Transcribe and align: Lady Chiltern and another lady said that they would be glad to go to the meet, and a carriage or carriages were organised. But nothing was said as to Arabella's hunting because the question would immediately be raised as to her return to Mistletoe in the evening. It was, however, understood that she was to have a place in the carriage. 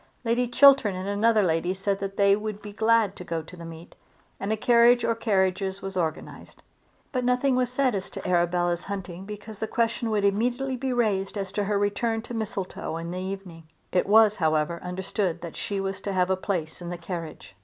Lady 0.25 0.47
Chiltern 0.47 0.95
and 0.95 1.07
another 1.07 1.43
lady 1.43 1.75
said 1.75 1.99
that 1.99 2.17
they 2.17 2.35
would 2.35 2.59
be 2.59 2.73
glad 2.73 3.15
to 3.15 3.23
go 3.23 3.43
to 3.43 3.55
the 3.55 3.63
meet, 3.63 3.93
and 4.39 4.51
a 4.51 4.57
carriage 4.57 5.05
or 5.05 5.13
carriages 5.13 5.83
were 5.83 5.91
organised. 5.95 6.63
But 7.11 7.23
nothing 7.23 7.55
was 7.55 7.71
said 7.71 7.93
as 7.93 8.09
to 8.09 8.27
Arabella's 8.27 8.85
hunting 8.85 9.25
because 9.25 9.59
the 9.59 9.67
question 9.67 10.09
would 10.09 10.25
immediately 10.25 10.75
be 10.75 10.91
raised 10.91 11.37
as 11.37 11.51
to 11.51 11.65
her 11.65 11.77
return 11.77 12.23
to 12.23 12.33
Mistletoe 12.33 12.97
in 12.97 13.11
the 13.11 13.19
evening. 13.19 13.65
It 13.91 14.07
was, 14.07 14.37
however, 14.37 14.81
understood 14.81 15.41
that 15.41 15.55
she 15.55 15.79
was 15.79 16.01
to 16.01 16.13
have 16.13 16.31
a 16.31 16.35
place 16.35 16.81
in 16.81 16.89
the 16.89 16.97
carriage. 16.97 17.55